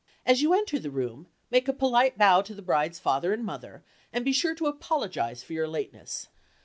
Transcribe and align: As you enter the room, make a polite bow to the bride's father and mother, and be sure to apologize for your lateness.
As 0.25 0.41
you 0.41 0.55
enter 0.55 0.79
the 0.79 0.89
room, 0.89 1.27
make 1.51 1.67
a 1.67 1.73
polite 1.73 2.17
bow 2.17 2.41
to 2.41 2.55
the 2.55 2.63
bride's 2.63 2.97
father 2.97 3.33
and 3.33 3.45
mother, 3.45 3.83
and 4.11 4.25
be 4.25 4.33
sure 4.33 4.55
to 4.55 4.65
apologize 4.65 5.43
for 5.43 5.53
your 5.53 5.67
lateness. 5.67 6.27